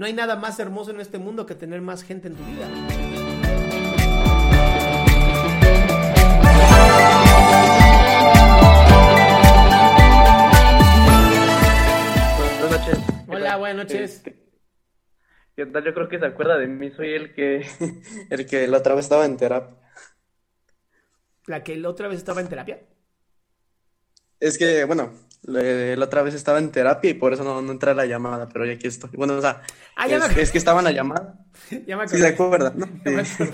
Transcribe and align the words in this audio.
No 0.00 0.06
hay 0.06 0.14
nada 0.14 0.34
más 0.36 0.58
hermoso 0.58 0.92
en 0.92 1.00
este 1.02 1.18
mundo 1.18 1.44
que 1.44 1.54
tener 1.54 1.82
más 1.82 2.02
gente 2.02 2.28
en 2.28 2.34
tu 2.34 2.42
vida. 2.42 2.66
Buenas 12.48 12.70
noches. 12.70 12.98
Hola, 13.28 13.56
buenas 13.58 13.76
noches. 13.76 14.10
Este, 14.10 14.42
¿Qué 15.54 15.66
tal? 15.66 15.84
Yo 15.84 15.92
creo 15.92 16.08
que 16.08 16.18
se 16.18 16.24
acuerda 16.24 16.56
de 16.56 16.66
mí. 16.66 16.90
Soy 16.92 17.12
el 17.12 17.34
que, 17.34 17.66
el 18.30 18.46
que 18.46 18.66
la 18.68 18.78
otra 18.78 18.94
vez 18.94 19.04
estaba 19.04 19.26
en 19.26 19.36
terapia. 19.36 19.76
La 21.44 21.62
que 21.62 21.76
la 21.76 21.90
otra 21.90 22.08
vez 22.08 22.16
estaba 22.16 22.40
en 22.40 22.48
terapia. 22.48 22.80
Es 24.40 24.56
que, 24.56 24.82
bueno, 24.86 25.12
le- 25.42 25.96
la 25.96 26.04
otra 26.06 26.22
vez 26.22 26.34
estaba 26.34 26.58
en 26.58 26.70
terapia 26.72 27.10
y 27.10 27.14
por 27.14 27.32
eso 27.32 27.44
no, 27.44 27.62
no 27.62 27.72
entré 27.72 27.90
a 27.92 27.94
la 27.94 28.06
llamada, 28.06 28.48
pero 28.48 28.66
ya 28.66 28.72
aquí 28.74 28.86
estoy. 28.88 29.10
Bueno, 29.14 29.34
o 29.36 29.40
sea, 29.40 29.62
Ah, 29.94 30.06
es, 30.06 30.12
me 30.18 30.24
acordé. 30.24 30.42
es 30.42 30.50
que 30.52 30.58
estaba 30.58 30.80
en 30.80 30.84
la 30.84 30.92
llamada. 30.92 31.38
Ya 31.86 31.96
me 31.96 32.04
Sí, 32.04 32.16
acordé. 32.16 32.22
se 32.22 32.28
acuerda, 32.28 32.72
¿no? 32.76 32.86
Me 33.04 33.22
Sí. 33.24 33.44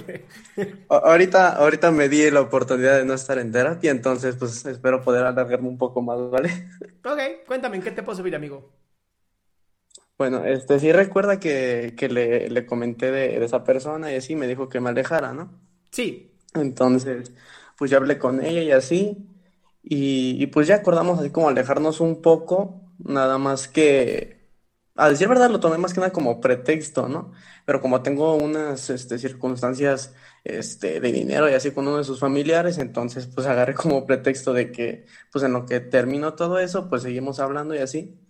Ahorita, 0.88 1.50
ahorita 1.56 1.90
me 1.90 2.08
di 2.08 2.30
la 2.30 2.40
oportunidad 2.42 2.98
de 2.98 3.04
no 3.04 3.14
estar 3.14 3.38
en 3.38 3.52
terapia, 3.52 3.90
entonces 3.90 4.36
pues 4.36 4.64
espero 4.66 5.02
poder 5.02 5.24
alargarme 5.26 5.68
un 5.68 5.78
poco 5.78 6.02
más, 6.02 6.18
¿vale? 6.30 6.50
Ok, 7.04 7.46
cuéntame, 7.46 7.76
¿en 7.76 7.82
qué 7.82 7.90
te 7.90 8.02
puedo 8.02 8.16
servir, 8.16 8.34
amigo? 8.36 8.74
Bueno, 10.18 10.44
este 10.44 10.78
sí 10.80 10.92
recuerda 10.92 11.38
que, 11.40 11.94
que 11.96 12.08
le, 12.08 12.48
le 12.50 12.66
comenté 12.66 13.10
de, 13.10 13.38
de 13.38 13.44
esa 13.44 13.64
persona 13.64 14.12
y 14.12 14.16
así 14.16 14.34
me 14.36 14.46
dijo 14.46 14.68
que 14.68 14.80
me 14.80 14.90
alejara, 14.90 15.32
¿no? 15.34 15.60
Sí. 15.90 16.32
Entonces, 16.54 17.32
pues 17.76 17.90
ya 17.90 17.98
hablé 17.98 18.18
con 18.18 18.44
ella 18.44 18.62
y 18.62 18.70
así, 18.72 19.28
y, 19.88 20.42
y 20.42 20.46
pues 20.48 20.66
ya 20.66 20.76
acordamos 20.76 21.20
así 21.20 21.30
como 21.30 21.48
alejarnos 21.48 22.00
un 22.00 22.20
poco, 22.22 22.82
nada 22.98 23.38
más 23.38 23.68
que, 23.68 24.50
a 24.96 25.08
decir 25.10 25.28
verdad, 25.28 25.50
lo 25.50 25.60
tomé 25.60 25.78
más 25.78 25.92
que 25.94 26.00
nada 26.00 26.12
como 26.12 26.40
pretexto, 26.40 27.08
¿no? 27.08 27.32
Pero 27.64 27.80
como 27.80 28.02
tengo 28.02 28.34
unas 28.34 28.90
este, 28.90 29.18
circunstancias 29.18 30.14
este, 30.44 31.00
de 31.00 31.12
dinero 31.12 31.48
y 31.50 31.54
así 31.54 31.70
con 31.72 31.86
uno 31.86 31.98
de 31.98 32.04
sus 32.04 32.18
familiares, 32.20 32.78
entonces 32.78 33.26
pues 33.28 33.46
agarré 33.46 33.74
como 33.74 34.06
pretexto 34.06 34.52
de 34.52 34.72
que, 34.72 35.06
pues 35.32 35.44
en 35.44 35.52
lo 35.52 35.66
que 35.66 35.80
terminó 35.80 36.34
todo 36.34 36.58
eso, 36.58 36.88
pues 36.88 37.02
seguimos 37.02 37.38
hablando 37.40 37.74
y 37.74 37.78
así. 37.78 38.20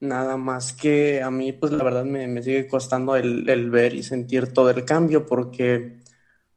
Nada 0.00 0.36
más 0.36 0.72
que 0.72 1.22
a 1.22 1.30
mí, 1.30 1.52
pues 1.52 1.72
la 1.72 1.84
verdad 1.84 2.04
me, 2.04 2.26
me 2.26 2.42
sigue 2.42 2.66
costando 2.68 3.16
el, 3.16 3.48
el 3.48 3.70
ver 3.70 3.94
y 3.94 4.02
sentir 4.02 4.52
todo 4.52 4.70
el 4.70 4.84
cambio 4.84 5.26
porque... 5.26 6.02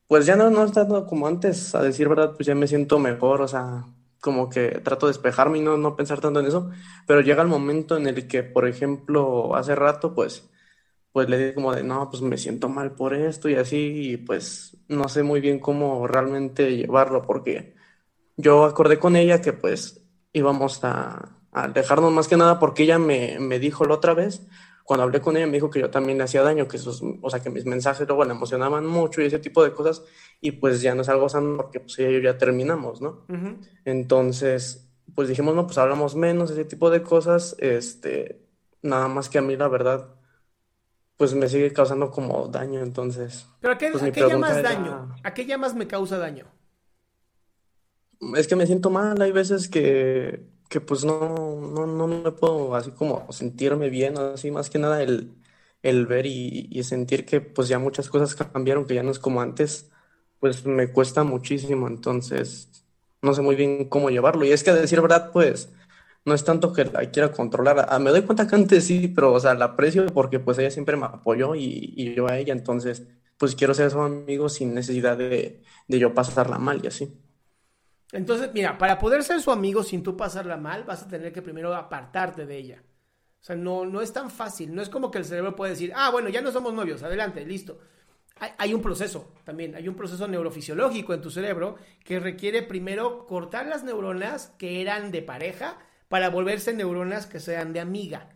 Pues 0.08 0.26
ya 0.26 0.36
no, 0.38 0.50
no 0.50 0.64
es 0.66 0.72
tanto 0.74 1.06
como 1.06 1.28
antes, 1.28 1.76
a 1.76 1.84
decir 1.84 2.10
verdad, 2.10 2.34
pues 2.36 2.48
ya 2.48 2.56
me 2.56 2.68
siento 2.68 3.00
mejor, 3.00 3.42
o 3.42 3.48
sea, 3.48 3.86
como 4.22 4.50
que 4.50 4.80
trato 4.84 5.08
de 5.08 5.12
despejarme 5.14 5.60
y 5.60 5.62
no, 5.62 5.78
no 5.78 5.96
pensar 5.96 6.20
tanto 6.22 6.40
en 6.40 6.48
eso, 6.48 6.70
pero 7.08 7.22
llega 7.22 7.42
el 7.44 7.48
momento 7.50 7.98
en 7.98 8.08
el 8.08 8.28
que, 8.28 8.44
por 8.44 8.68
ejemplo, 8.68 9.56
hace 9.56 9.76
rato, 9.76 10.14
pues, 10.16 10.50
pues 11.12 11.30
le 11.30 11.38
dije 11.38 11.56
como 11.56 11.74
de, 11.74 11.84
no, 11.84 12.10
pues 12.10 12.22
me 12.22 12.38
siento 12.38 12.70
mal 12.70 12.94
por 12.96 13.14
esto 13.14 13.50
y 13.50 13.56
así, 13.56 14.12
y 14.14 14.18
pues 14.18 14.78
no 14.88 15.10
sé 15.10 15.24
muy 15.24 15.42
bien 15.42 15.60
cómo 15.60 16.08
realmente 16.08 16.76
llevarlo, 16.78 17.24
porque 17.24 17.76
yo 18.38 18.66
acordé 18.66 19.00
con 19.00 19.16
ella 19.16 19.42
que 19.42 19.54
pues 19.54 20.04
íbamos 20.34 20.84
a, 20.84 21.38
a 21.52 21.64
alejarnos 21.64 22.12
más 22.12 22.28
que 22.28 22.38
nada 22.38 22.60
porque 22.60 22.84
ella 22.84 23.00
me, 23.00 23.40
me 23.40 23.60
dijo 23.60 23.86
la 23.86 23.96
otra 23.96 24.14
vez, 24.14 24.48
cuando 24.88 25.04
hablé 25.04 25.20
con 25.20 25.36
ella 25.36 25.46
me 25.48 25.52
dijo 25.52 25.70
que 25.70 25.82
yo 25.82 25.90
también 25.90 26.18
le 26.18 26.24
hacía 26.24 26.42
daño, 26.44 26.66
que 26.66 26.78
sus, 26.78 27.04
o 27.22 27.30
sea, 27.30 27.42
que 27.42 27.50
mis 27.50 27.66
mensajes 27.66 28.08
luego 28.08 28.24
la 28.24 28.32
emocionaban 28.34 28.86
mucho 28.86 29.22
y 29.22 29.26
ese 29.26 29.38
tipo 29.38 29.62
de 29.62 29.74
cosas, 29.74 30.02
y 30.40 30.52
pues 30.52 30.82
ya 30.82 30.96
no 30.96 31.02
es 31.02 31.10
algo 31.10 31.28
sano 31.28 31.58
porque 31.58 31.82
pues 31.82 32.00
ella 32.00 32.10
y 32.12 32.14
yo 32.14 32.20
ya 32.22 32.38
terminamos, 32.38 33.02
¿no? 33.02 33.26
Entonces, 33.84 34.88
pues 35.14 35.28
dijimos, 35.28 35.56
no, 35.56 35.66
pues 35.68 35.78
hablamos 35.78 36.16
menos, 36.16 36.52
ese 36.52 36.64
tipo 36.64 36.90
de 36.90 37.02
cosas, 37.02 37.58
este, 37.60 38.48
nada 38.82 39.10
más 39.10 39.28
que 39.28 39.40
a 39.40 39.42
mí 39.42 39.58
la 39.58 39.68
verdad, 39.68 40.16
pues 41.18 41.34
me 41.34 41.50
sigue 41.50 41.74
causando 41.74 42.10
como 42.10 42.48
daño, 42.48 42.80
entonces, 42.82 43.46
¿Pero 43.60 43.74
a 43.74 43.78
qué, 43.78 43.90
pues 43.92 44.04
a 44.04 44.12
qué 44.14 44.22
llamas 44.22 44.56
era- 44.56 44.70
daño? 44.74 45.16
¿A 45.22 45.34
qué 45.34 45.46
llamas 45.46 45.76
me 45.76 45.88
causa 45.88 46.18
daño? 46.18 46.46
Es 48.38 48.48
que 48.48 48.56
me 48.56 48.66
siento 48.66 48.90
mal, 48.90 49.22
hay 49.22 49.34
veces 49.34 49.68
que, 49.68 50.48
que 50.68 50.82
pues 50.82 51.06
no, 51.06 51.60
no, 51.72 51.88
no 51.88 52.08
me 52.08 52.32
puedo 52.32 52.76
así 52.76 52.92
como 52.92 53.32
sentirme 53.32 53.90
bien, 53.90 54.18
así 54.18 54.52
más 54.52 54.70
que 54.70 54.80
nada 54.80 55.02
el, 55.04 55.36
el 55.84 56.06
ver 56.08 56.26
y, 56.26 56.84
sentir 56.84 57.26
que 57.26 57.42
pues 57.42 57.68
ya 57.68 57.80
muchas 57.80 58.10
cosas 58.10 58.36
cambiaron, 58.36 58.86
que 58.86 58.96
ya 58.96 59.04
no 59.04 59.12
es 59.12 59.20
como 59.20 59.42
antes, 59.42 59.90
pues 60.40 60.66
me 60.66 60.92
cuesta 60.92 61.24
muchísimo, 61.24 61.88
entonces 61.88 62.86
no 63.22 63.34
sé 63.34 63.42
muy 63.42 63.56
bien 63.56 63.90
cómo 63.90 64.10
llevarlo. 64.10 64.46
Y 64.46 64.52
es 64.52 64.64
que 64.64 64.72
a 64.72 64.76
decir 64.76 65.02
verdad, 65.02 65.32
pues 65.34 65.70
no 66.26 66.34
es 66.34 66.44
tanto 66.44 66.74
que 66.74 66.86
la 66.86 67.10
quiera 67.12 67.32
controlar, 67.32 67.88
ah, 67.90 68.00
me 68.00 68.12
doy 68.12 68.24
cuenta 68.24 68.48
que 68.48 68.56
antes 68.56 68.86
sí, 68.86 69.08
pero 69.08 69.34
o 69.34 69.40
sea, 69.40 69.54
la 69.56 69.66
aprecio 69.66 70.06
porque 70.08 70.40
pues 70.40 70.58
ella 70.58 70.72
siempre 70.72 70.98
me 70.98 71.06
apoyó 71.06 71.56
y, 71.56 71.94
y 71.96 72.16
yo 72.16 72.28
a 72.30 72.38
ella, 72.38 72.54
entonces 72.54 73.04
pues 73.38 73.56
quiero 73.56 73.74
ser 73.74 73.92
su 73.92 74.00
amigo 74.02 74.50
sin 74.50 74.74
necesidad 74.74 75.18
de, 75.18 75.64
de 75.88 76.00
yo 76.00 76.14
pasarla 76.14 76.58
mal 76.60 76.82
y 76.84 76.88
así. 76.88 77.27
Entonces, 78.12 78.52
mira, 78.54 78.78
para 78.78 79.00
poder 79.00 79.24
ser 79.24 79.42
su 79.42 79.52
amigo 79.52 79.84
sin 79.84 80.04
tú 80.04 80.16
pasarla 80.16 80.58
mal, 80.58 80.84
vas 80.84 81.04
a 81.04 81.08
tener 81.08 81.34
que 81.34 81.42
primero 81.42 81.76
apartarte 81.76 82.46
de 82.46 82.58
ella. 82.58 82.84
O 83.42 83.44
sea, 83.44 83.56
no, 83.56 83.86
no 83.86 84.02
es 84.02 84.14
tan 84.14 84.30
fácil. 84.30 84.74
No 84.74 84.82
es 84.82 84.90
como 84.90 85.12
que 85.12 85.20
el 85.20 85.26
cerebro 85.26 85.56
puede 85.56 85.72
decir, 85.72 85.92
ah, 85.96 86.10
bueno, 86.12 86.30
ya 86.30 86.42
no 86.42 86.52
somos 86.52 86.74
novios, 86.74 87.04
adelante, 87.04 87.46
listo. 87.46 87.80
Hay, 88.40 88.52
hay 88.58 88.74
un 88.74 88.82
proceso 88.82 89.34
también, 89.44 89.76
hay 89.76 89.88
un 89.88 89.96
proceso 89.96 90.28
neurofisiológico 90.28 91.14
en 91.14 91.22
tu 91.22 91.32
cerebro 91.32 91.76
que 92.04 92.20
requiere 92.20 92.62
primero 92.62 93.26
cortar 93.26 93.66
las 93.66 93.84
neuronas 93.84 94.54
que 94.58 94.82
eran 94.82 95.12
de 95.12 95.24
pareja 95.24 95.80
para 96.08 96.30
volverse 96.30 96.74
neuronas 96.74 97.26
que 97.26 97.40
sean 97.40 97.74
de 97.74 97.80
amiga. 97.80 98.30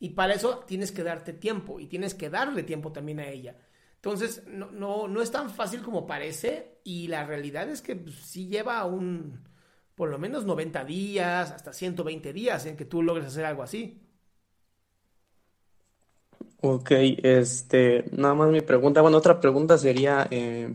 Y 0.00 0.10
para 0.10 0.34
eso 0.34 0.64
tienes 0.66 0.92
que 0.92 1.02
darte 1.02 1.32
tiempo 1.32 1.80
y 1.80 1.86
tienes 1.86 2.14
que 2.14 2.30
darle 2.30 2.62
tiempo 2.62 2.92
también 2.92 3.20
a 3.20 3.28
ella. 3.28 3.56
Entonces, 4.04 4.42
no, 4.46 4.70
no, 4.70 5.08
no 5.08 5.22
es 5.22 5.30
tan 5.30 5.48
fácil 5.48 5.80
como 5.80 6.06
parece 6.06 6.78
y 6.84 7.08
la 7.08 7.24
realidad 7.24 7.70
es 7.70 7.80
que 7.80 7.96
pues, 7.96 8.14
sí 8.16 8.48
lleva 8.48 8.84
un, 8.84 9.48
por 9.94 10.10
lo 10.10 10.18
menos 10.18 10.44
90 10.44 10.84
días, 10.84 11.50
hasta 11.50 11.72
120 11.72 12.34
días 12.34 12.66
en 12.66 12.76
que 12.76 12.84
tú 12.84 13.02
logres 13.02 13.24
hacer 13.24 13.46
algo 13.46 13.62
así. 13.62 14.02
Ok, 16.60 16.90
este, 17.22 18.04
nada 18.12 18.34
más 18.34 18.50
mi 18.50 18.60
pregunta, 18.60 19.00
bueno, 19.00 19.16
otra 19.16 19.40
pregunta 19.40 19.78
sería, 19.78 20.28
eh, 20.30 20.74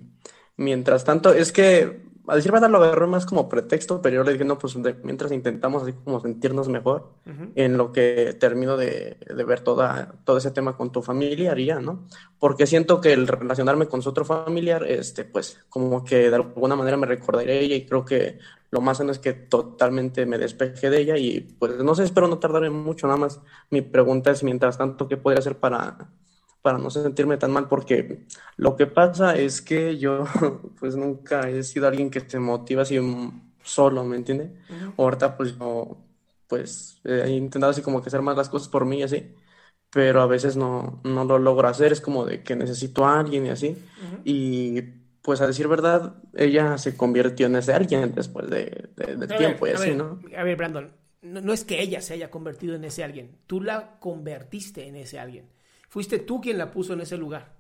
mientras 0.58 1.04
tanto, 1.04 1.32
es 1.32 1.52
que 1.52 2.09
a 2.30 2.36
decir 2.36 2.52
verdad, 2.52 2.70
lo 2.70 2.78
agarré 2.78 3.08
más 3.08 3.26
como 3.26 3.50
pretexto, 3.50 4.02
pero 4.02 4.18
yo 4.18 4.24
le 4.24 4.34
dije, 4.34 4.46
no, 4.46 4.58
pues 4.58 4.76
mientras 5.04 5.32
intentamos 5.32 5.84
así 5.84 5.94
como 5.94 6.20
sentirnos 6.20 6.68
mejor, 6.68 7.10
en 7.56 7.78
lo 7.78 7.92
que 7.92 8.36
termino 8.40 8.78
de, 8.78 9.18
de, 9.28 9.44
ver 9.44 9.62
toda, 9.62 10.16
todo 10.24 10.38
ese 10.38 10.52
tema 10.52 10.78
con 10.78 10.92
tu 10.92 11.02
familia, 11.02 11.52
haría, 11.52 11.80
¿no? 11.80 12.08
Porque 12.40 12.68
siento 12.68 13.02
que 13.02 13.14
el 13.14 13.28
relacionarme 13.28 13.88
con 13.88 14.02
su 14.02 14.10
otro 14.10 14.26
familiar, 14.26 14.84
este, 14.84 15.26
pues, 15.26 15.60
como 15.70 16.04
que 16.04 16.30
de 16.30 16.36
alguna 16.36 16.76
manera 16.76 16.98
me 16.98 17.08
recordaré 17.08 17.54
a 17.54 17.60
ella 17.60 17.76
y 17.76 17.86
creo 17.86 18.06
que 18.06 18.40
lo 18.72 18.82
más 18.82 18.98
sano 18.98 19.12
es 19.12 19.20
que 19.20 19.34
totalmente 19.34 20.26
me 20.26 20.38
despeje 20.38 20.90
de 20.90 21.02
ella 21.02 21.18
y 21.18 21.42
pues 21.42 21.78
no 21.78 21.96
sé, 21.96 22.04
espero 22.04 22.28
no 22.28 22.38
tardarme 22.38 22.70
mucho, 22.70 23.08
nada 23.08 23.20
más 23.20 23.42
mi 23.70 23.82
pregunta 23.82 24.32
es, 24.32 24.44
mientras 24.44 24.78
tanto, 24.78 25.08
¿qué 25.08 25.18
podría 25.18 25.40
hacer 25.40 25.58
para 25.58 26.10
para 26.62 26.78
no 26.78 26.90
sentirme 26.90 27.38
tan 27.38 27.52
mal, 27.52 27.68
porque 27.68 28.26
lo 28.58 28.76
que 28.76 28.86
pasa 28.86 29.36
es 29.36 29.62
que 29.62 29.98
yo 29.98 30.26
pues 30.80 30.96
nunca 30.96 31.50
he 31.50 31.64
sido 31.64 31.88
alguien 31.88 32.10
que 32.10 32.22
se 32.22 32.40
motiva 32.40 32.82
así 32.82 33.00
solo, 33.64 34.04
¿me 34.04 34.18
entiende? 34.18 34.54
Ahorita 34.98 35.38
pues 35.38 35.58
yo 35.58 35.98
pues 36.48 37.00
he 37.06 37.30
intentado 37.30 37.72
así 37.72 37.82
como 37.82 38.02
que 38.02 38.10
hacer 38.10 38.22
más 38.22 38.36
las 38.36 38.50
cosas 38.50 38.68
por 38.68 38.86
mí 38.86 39.04
así, 39.04 39.36
pero 39.92 40.22
a 40.22 40.28
veces 40.28 40.58
no, 40.58 41.00
no 41.04 41.24
lo 41.24 41.38
logro 41.40 41.68
hacer, 41.68 41.92
es 41.92 42.02
como 42.02 42.26
de 42.26 42.44
que 42.44 42.56
necesito 42.56 43.06
a 43.06 43.20
alguien 43.20 43.46
y 43.46 43.50
así, 43.50 43.78
y 44.26 44.82
pues 45.22 45.42
a 45.42 45.48
decir 45.48 45.68
verdad, 45.68 46.16
ella 46.34 46.78
se 46.78 46.98
convirtió 46.98 47.46
en 47.46 47.56
ese 47.56 47.74
alguien 47.74 48.14
después 48.16 48.50
de, 48.50 48.90
tiempo 49.38 49.68
y 49.68 49.72
así, 49.72 49.94
¿no? 49.94 50.20
A 50.36 50.44
ver, 50.44 50.58
Brandon, 50.58 50.92
no 51.22 51.54
es 51.54 51.64
que 51.64 51.82
ella 51.82 52.02
se 52.02 52.16
haya 52.16 52.32
convertido 52.32 52.76
en 52.76 52.84
ese 52.84 53.04
alguien, 53.04 53.38
tú 53.46 53.62
la 53.62 54.00
convertiste 54.00 54.88
en 54.88 54.96
ese 54.96 55.20
alguien. 55.20 55.46
Fuiste 55.90 56.20
tú 56.20 56.40
quien 56.40 56.58
la 56.60 56.72
puso 56.72 56.94
en 56.94 57.02
ese 57.02 57.18
lugar. 57.18 57.58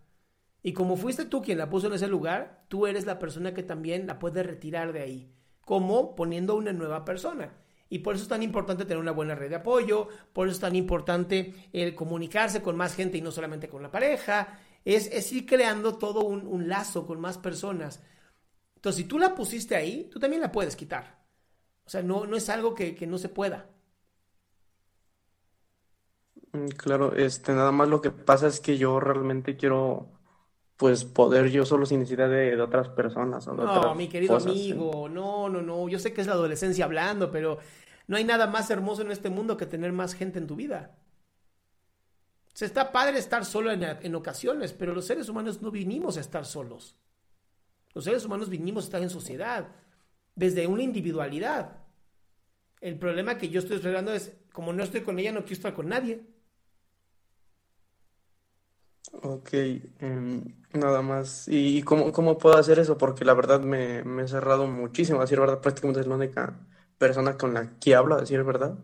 Y 0.61 0.73
como 0.73 0.97
fuiste 0.97 1.25
tú 1.25 1.41
quien 1.41 1.57
la 1.57 1.69
puso 1.69 1.87
en 1.87 1.93
ese 1.93 2.07
lugar, 2.07 2.63
tú 2.67 2.85
eres 2.85 3.05
la 3.05 3.17
persona 3.17 3.53
que 3.53 3.63
también 3.63 4.05
la 4.05 4.19
puede 4.19 4.43
retirar 4.43 4.93
de 4.93 5.01
ahí. 5.01 5.35
como 5.65 6.15
Poniendo 6.15 6.55
una 6.55 6.71
nueva 6.71 7.05
persona. 7.05 7.51
Y 7.89 7.99
por 7.99 8.15
eso 8.15 8.23
es 8.23 8.29
tan 8.29 8.43
importante 8.43 8.85
tener 8.85 8.99
una 8.99 9.11
buena 9.11 9.33
red 9.33 9.49
de 9.49 9.55
apoyo, 9.55 10.07
por 10.31 10.47
eso 10.47 10.53
es 10.55 10.61
tan 10.61 10.75
importante 10.75 11.55
el 11.73 11.95
comunicarse 11.95 12.61
con 12.61 12.77
más 12.77 12.95
gente 12.95 13.17
y 13.17 13.21
no 13.21 13.31
solamente 13.31 13.67
con 13.67 13.81
la 13.81 13.91
pareja. 13.91 14.59
Es, 14.85 15.31
ir 15.31 15.45
creando 15.47 15.97
todo 15.97 16.21
un, 16.21 16.69
lazo 16.69 17.07
con 17.07 17.19
más 17.19 17.39
personas. 17.39 18.03
Entonces, 18.75 19.01
si 19.01 19.07
tú 19.07 19.17
la 19.17 19.33
pusiste 19.33 19.75
ahí, 19.75 20.07
tú 20.11 20.19
también 20.19 20.41
la 20.41 20.51
puedes 20.51 20.75
quitar. 20.75 21.25
O 21.83 21.89
sea, 21.89 22.03
no, 22.03 22.27
no 22.27 22.37
es 22.37 22.47
algo 22.49 22.75
que, 22.75 22.95
que 22.95 23.07
no 23.07 23.17
se 23.17 23.29
pueda. 23.29 23.69
Mm, 26.59 26.67
claro, 26.69 27.15
este, 27.15 27.53
nada 27.53 27.71
más 27.71 27.87
lo 27.87 28.01
que 28.01 28.11
pasa 28.11 28.47
es 28.47 28.59
que 28.59 28.77
yo 28.77 28.99
realmente 28.99 29.55
quiero, 29.55 30.07
pues, 30.77 31.05
poder 31.05 31.49
yo 31.49 31.65
solo 31.65 31.85
sin 31.85 31.99
necesidad 31.99 32.29
de, 32.29 32.59
otras 32.61 32.89
personas 32.89 33.47
No, 33.47 33.95
mi 33.95 34.07
querido 34.07 34.35
amigo, 34.37 35.09
no, 35.09 35.49
no, 35.49 35.61
no. 35.61 35.89
Yo 35.89 35.99
sé 35.99 36.13
que 36.13 36.21
es 36.21 36.27
la 36.27 36.33
adolescencia 36.33 36.85
hablando, 36.85 37.31
pero 37.31 37.59
no 38.07 38.17
hay 38.17 38.23
nada 38.23 38.47
más 38.47 38.69
hermoso 38.69 39.01
en 39.01 39.11
este 39.11 39.29
mundo 39.29 39.57
que 39.57 39.65
tener 39.65 39.91
más 39.91 40.13
gente 40.13 40.39
en 40.39 40.47
tu 40.47 40.55
vida. 40.55 40.95
Se 42.53 42.65
está 42.65 42.91
padre 42.91 43.19
estar 43.19 43.45
solo 43.45 43.71
en, 43.71 43.83
en 43.83 44.15
ocasiones, 44.15 44.73
pero 44.73 44.93
los 44.93 45.05
seres 45.05 45.29
humanos 45.29 45.61
no 45.61 45.71
vinimos 45.71 46.17
a 46.17 46.21
estar 46.21 46.45
solos. 46.45 46.95
Los 47.93 48.03
seres 48.03 48.25
humanos 48.25 48.49
vinimos 48.49 48.83
a 48.83 48.87
estar 48.87 49.01
en 49.01 49.09
sociedad, 49.09 49.67
desde 50.35 50.67
una 50.67 50.83
individualidad. 50.83 51.77
El 52.81 52.97
problema 52.97 53.37
que 53.37 53.49
yo 53.49 53.59
estoy 53.59 53.77
esperando 53.77 54.13
es, 54.13 54.33
como 54.51 54.73
no 54.73 54.83
estoy 54.83 55.01
con 55.01 55.19
ella, 55.19 55.31
no 55.31 55.41
quiero 55.41 55.53
estar 55.53 55.73
con 55.73 55.89
nadie. 55.89 56.21
Ok, 59.11 59.49
em, 59.99 60.43
nada 60.73 61.01
más. 61.01 61.47
¿Y 61.47 61.81
cómo, 61.83 62.11
cómo 62.11 62.37
puedo 62.37 62.57
hacer 62.57 62.79
eso? 62.79 62.97
Porque 62.97 63.25
la 63.25 63.33
verdad 63.33 63.61
me, 63.61 64.03
me 64.03 64.23
he 64.23 64.27
cerrado 64.27 64.67
muchísimo, 64.67 65.19
a 65.19 65.21
decir 65.23 65.39
verdad, 65.39 65.61
prácticamente 65.61 66.01
es 66.01 66.07
la 66.07 66.15
única 66.15 66.59
persona 66.97 67.37
con 67.37 67.53
la 67.53 67.77
que 67.79 67.95
hablo, 67.95 68.15
a 68.15 68.19
decir 68.21 68.43
verdad. 68.43 68.77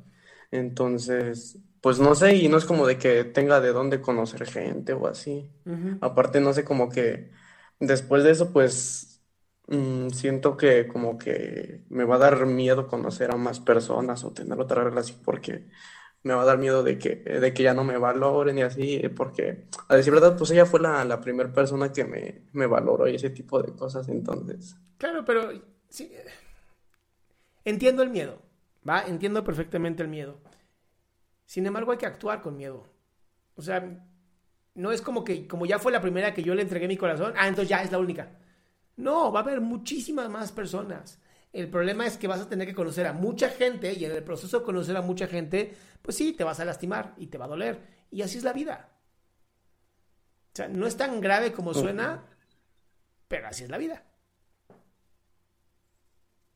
Entonces, 0.52 1.60
pues 1.82 2.00
no 2.00 2.16
sé, 2.16 2.36
y 2.38 2.48
no 2.50 2.58
es 2.58 2.66
como 2.66 2.88
de 2.88 2.98
que 2.98 3.24
tenga 3.26 3.62
de 3.62 3.72
dónde 3.74 4.02
conocer 4.02 4.46
gente 4.48 4.94
o 4.94 5.08
así. 5.08 5.52
Aparte, 6.00 6.40
no 6.42 6.54
sé, 6.54 6.64
como 6.66 6.90
que 6.90 7.32
después 7.80 8.24
de 8.24 8.32
eso, 8.32 8.52
pues 8.52 9.22
mm, 9.68 10.10
siento 10.10 10.58
que 10.58 10.88
como 10.88 11.18
que 11.18 11.84
me 11.90 12.04
va 12.06 12.16
a 12.16 12.18
dar 12.20 12.46
miedo 12.46 12.88
conocer 12.88 13.32
a 13.32 13.38
más 13.38 13.60
personas 13.60 14.24
o 14.24 14.34
tener 14.34 14.60
otra 14.60 14.84
relación 14.84 15.20
porque 15.24 15.68
me 16.26 16.34
va 16.34 16.42
a 16.42 16.46
dar 16.46 16.58
miedo 16.58 16.82
de 16.82 16.98
que, 16.98 17.18
de 17.18 17.54
que 17.54 17.62
ya 17.62 17.76
no 17.76 17.84
me 17.84 18.00
valoren 18.00 18.58
y 18.58 18.64
así, 18.64 19.00
porque 19.16 19.66
a 19.88 19.96
decir 19.96 20.12
verdad, 20.12 20.36
pues 20.36 20.50
ella 20.50 20.66
fue 20.66 20.80
la, 20.80 21.06
la 21.06 21.22
primera 21.22 21.54
persona 21.54 21.92
que 21.92 22.04
me, 22.04 22.42
me 22.52 22.66
valoró 22.66 23.08
y 23.08 23.14
ese 23.14 23.30
tipo 23.30 23.62
de 23.62 23.74
cosas, 23.74 24.10
entonces. 24.10 24.76
Claro, 24.98 25.24
pero 25.24 25.52
sí, 25.88 26.12
entiendo 27.64 28.02
el 28.02 28.10
miedo, 28.10 28.42
¿va? 28.88 29.04
Entiendo 29.04 29.44
perfectamente 29.44 30.02
el 30.02 30.10
miedo. 30.10 30.40
Sin 31.46 31.68
embargo, 31.68 31.92
hay 31.92 32.00
que 32.00 32.08
actuar 32.08 32.42
con 32.42 32.58
miedo. 32.58 32.88
O 33.56 33.62
sea, 33.62 33.88
no 34.74 34.92
es 34.92 35.04
como 35.04 35.24
que, 35.24 35.48
como 35.48 35.68
ya 35.68 35.78
fue 35.78 35.92
la 35.92 36.02
primera 36.02 36.34
que 36.34 36.42
yo 36.42 36.56
le 36.56 36.64
entregué 36.64 36.88
mi 36.88 36.98
corazón, 36.98 37.34
ah, 37.38 37.48
entonces 37.48 37.70
ya 37.70 37.84
es 37.84 37.92
la 37.92 38.00
única. 38.00 38.32
No, 38.98 39.32
va 39.32 39.42
a 39.42 39.44
haber 39.44 39.62
muchísimas 39.62 40.28
más 40.28 40.52
personas. 40.52 41.22
El 41.56 41.70
problema 41.70 42.06
es 42.06 42.18
que 42.18 42.28
vas 42.28 42.42
a 42.42 42.50
tener 42.50 42.68
que 42.68 42.76
conocer 42.76 43.08
a 43.08 43.14
mucha 43.14 43.48
gente 43.48 43.94
y 43.94 44.04
en 44.04 44.12
el 44.12 44.24
proceso 44.24 44.60
de 44.60 44.66
conocer 44.66 44.98
a 44.98 45.02
mucha 45.02 45.26
gente, 45.26 45.74
pues 46.02 46.18
sí, 46.18 46.34
te 46.34 46.44
vas 46.44 46.60
a 46.60 46.66
lastimar 46.66 47.14
y 47.18 47.28
te 47.28 47.38
va 47.38 47.46
a 47.46 47.48
doler. 47.48 47.80
Y 48.12 48.24
así 48.24 48.38
es 48.38 48.44
la 48.44 48.52
vida. 48.52 48.90
O 50.52 50.56
sea, 50.56 50.68
no 50.68 50.86
es 50.86 50.98
tan 50.98 51.22
grave 51.22 51.54
como 51.54 51.74
suena, 51.74 52.26
pero 53.30 53.48
así 53.48 53.64
es 53.64 53.70
la 53.70 53.78
vida. 53.78 54.04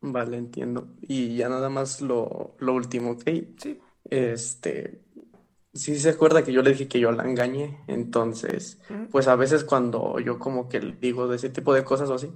Vale, 0.02 0.36
entiendo. 0.36 0.90
Y 1.00 1.38
ya 1.38 1.48
nada 1.48 1.70
más 1.70 2.02
lo, 2.02 2.58
último, 2.60 3.12
¿ok? 3.12 3.24
Sí. 3.58 3.80
Este, 4.04 5.06
sí 5.74 5.98
se 5.98 6.10
acuerda 6.10 6.44
que 6.44 6.52
yo 6.52 6.62
le 6.62 6.72
dije 6.72 6.90
que 6.90 7.00
yo 7.00 7.14
la 7.14 7.24
engañé, 7.24 7.80
entonces, 7.88 8.80
pues 9.12 9.30
a 9.30 9.38
veces 9.38 9.64
cuando 9.64 10.20
yo 10.20 10.40
como 10.40 10.68
que 10.68 10.82
digo 10.82 11.30
de 11.30 11.38
ese 11.38 11.50
tipo 11.50 11.74
de 11.74 11.86
cosas 11.86 12.10
o 12.10 12.16
así, 12.16 12.34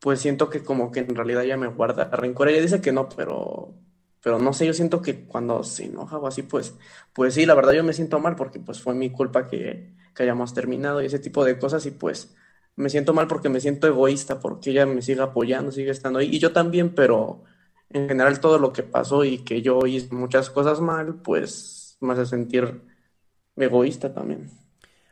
pues 0.00 0.20
siento 0.20 0.50
que 0.50 0.62
como 0.62 0.90
que 0.92 1.00
en 1.00 1.14
realidad 1.14 1.44
ella 1.44 1.56
me 1.56 1.66
guarda 1.68 2.04
rencor. 2.10 2.48
Ella 2.48 2.60
dice 2.62 2.80
que 2.80 2.92
no, 2.92 3.08
pero, 3.08 3.74
pero 4.22 4.38
no 4.38 4.52
sé, 4.52 4.66
yo 4.66 4.72
siento 4.74 5.02
que 5.02 5.26
cuando 5.26 5.62
se 5.64 5.86
enoja 5.86 6.18
o 6.18 6.26
así, 6.26 6.42
pues, 6.42 6.76
pues 7.12 7.34
sí, 7.34 7.46
la 7.46 7.54
verdad 7.54 7.72
yo 7.72 7.84
me 7.84 7.92
siento 7.92 8.18
mal 8.20 8.36
porque 8.36 8.60
pues 8.60 8.80
fue 8.82 8.94
mi 8.94 9.10
culpa 9.10 9.46
que, 9.46 9.94
que 10.14 10.22
hayamos 10.22 10.54
terminado 10.54 11.02
y 11.02 11.06
ese 11.06 11.18
tipo 11.18 11.44
de 11.44 11.58
cosas 11.58 11.86
y 11.86 11.90
pues 11.92 12.34
me 12.76 12.90
siento 12.90 13.12
mal 13.14 13.26
porque 13.26 13.48
me 13.48 13.60
siento 13.60 13.86
egoísta, 13.88 14.40
porque 14.40 14.70
ella 14.70 14.86
me 14.86 15.02
sigue 15.02 15.20
apoyando, 15.22 15.72
sigue 15.72 15.90
estando 15.90 16.20
ahí 16.20 16.28
y 16.34 16.38
yo 16.38 16.52
también, 16.52 16.94
pero 16.94 17.42
en 17.90 18.08
general 18.08 18.40
todo 18.40 18.58
lo 18.58 18.72
que 18.72 18.82
pasó 18.84 19.24
y 19.24 19.38
que 19.44 19.62
yo 19.62 19.86
hice 19.86 20.14
muchas 20.14 20.50
cosas 20.50 20.80
mal, 20.80 21.16
pues 21.22 21.96
me 22.00 22.12
hace 22.12 22.26
sentir 22.26 22.82
egoísta 23.56 24.14
también. 24.14 24.50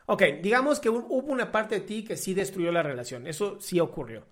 Ok, 0.06 0.22
digamos 0.42 0.78
que 0.80 0.88
hubo 0.88 1.32
una 1.32 1.50
parte 1.52 1.76
de 1.76 1.80
ti 1.80 2.04
que 2.04 2.16
sí 2.16 2.34
destruyó 2.34 2.70
la 2.72 2.82
relación, 2.82 3.26
eso 3.26 3.58
sí 3.60 3.80
ocurrió. 3.80 4.24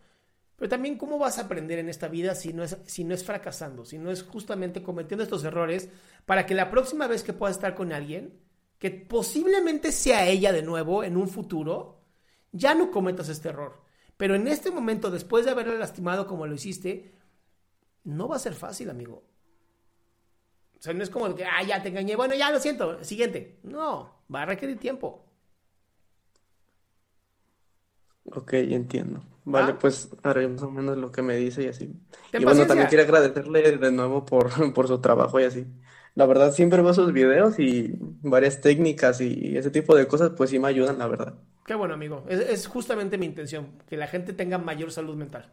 Pero 0.56 0.68
también 0.68 0.96
cómo 0.96 1.18
vas 1.18 1.38
a 1.38 1.42
aprender 1.42 1.78
en 1.78 1.88
esta 1.88 2.08
vida 2.08 2.34
si 2.34 2.52
no, 2.52 2.62
es, 2.62 2.76
si 2.86 3.04
no 3.04 3.14
es 3.14 3.24
fracasando, 3.24 3.84
si 3.84 3.98
no 3.98 4.10
es 4.10 4.22
justamente 4.22 4.82
cometiendo 4.82 5.24
estos 5.24 5.44
errores 5.44 5.88
para 6.26 6.46
que 6.46 6.54
la 6.54 6.70
próxima 6.70 7.06
vez 7.06 7.22
que 7.24 7.32
puedas 7.32 7.56
estar 7.56 7.74
con 7.74 7.92
alguien, 7.92 8.40
que 8.78 8.90
posiblemente 8.90 9.90
sea 9.92 10.26
ella 10.26 10.52
de 10.52 10.62
nuevo 10.62 11.02
en 11.02 11.16
un 11.16 11.28
futuro, 11.28 12.02
ya 12.52 12.74
no 12.74 12.90
cometas 12.90 13.28
este 13.28 13.48
error. 13.48 13.82
Pero 14.16 14.36
en 14.36 14.46
este 14.46 14.70
momento, 14.70 15.10
después 15.10 15.44
de 15.44 15.50
haberla 15.50 15.74
lastimado 15.74 16.26
como 16.26 16.46
lo 16.46 16.54
hiciste, 16.54 17.12
no 18.04 18.28
va 18.28 18.36
a 18.36 18.40
ser 18.40 18.54
fácil, 18.54 18.90
amigo. 18.90 19.24
O 20.78 20.82
sea, 20.82 20.92
no 20.92 21.02
es 21.02 21.10
como 21.10 21.34
que, 21.34 21.44
ah, 21.44 21.62
ya 21.62 21.82
te 21.82 21.88
engañé, 21.88 22.14
bueno, 22.14 22.34
ya 22.34 22.50
lo 22.50 22.60
siento, 22.60 23.02
siguiente. 23.02 23.58
No, 23.62 24.22
va 24.32 24.42
a 24.42 24.46
requerir 24.46 24.78
tiempo. 24.78 25.24
Ok, 28.26 28.54
entiendo. 28.54 29.22
Vale, 29.44 29.72
¿Ah? 29.72 29.78
pues 29.78 30.10
haré 30.22 30.48
más 30.48 30.62
o 30.62 30.70
menos 30.70 30.96
lo 30.96 31.12
que 31.12 31.22
me 31.22 31.36
dice 31.36 31.62
y 31.64 31.66
así. 31.68 31.90
Y 32.32 32.44
bueno, 32.44 32.66
también 32.66 32.88
quiero 32.88 33.04
agradecerle 33.04 33.76
de 33.76 33.92
nuevo 33.92 34.24
por, 34.24 34.50
por 34.74 34.88
su 34.88 35.00
trabajo 35.00 35.38
y 35.40 35.44
así. 35.44 35.66
La 36.14 36.26
verdad, 36.26 36.52
siempre 36.52 36.80
veo 36.80 36.94
sus 36.94 37.12
videos 37.12 37.58
y 37.58 37.94
varias 38.22 38.60
técnicas 38.60 39.20
y 39.20 39.56
ese 39.56 39.70
tipo 39.70 39.94
de 39.96 40.06
cosas, 40.06 40.30
pues 40.36 40.50
sí 40.50 40.58
me 40.58 40.68
ayudan, 40.68 40.98
la 40.98 41.08
verdad. 41.08 41.34
Qué 41.66 41.74
bueno, 41.74 41.94
amigo. 41.94 42.24
Es, 42.28 42.40
es 42.40 42.66
justamente 42.66 43.18
mi 43.18 43.26
intención, 43.26 43.78
que 43.88 43.96
la 43.96 44.06
gente 44.06 44.32
tenga 44.32 44.58
mayor 44.58 44.92
salud 44.92 45.16
mental. 45.16 45.52